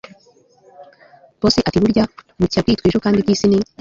Boss 1.39 1.55
atiburya 1.67 2.03
bucya 2.39 2.59
bwitwa 2.63 2.85
ejo 2.89 2.99
kandi 3.03 3.17
ibyisi 3.19 3.45
ni 3.47 3.57